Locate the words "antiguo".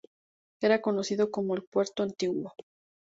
2.01-2.55